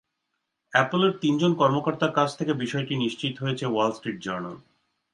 [0.73, 4.57] অ্যাপলের তিনজন কর্মকর্তার কাছ থেকে বিষয়টি নিশ্চিত হয়েছে ওয়াল স্ট্রিট জার্নাল।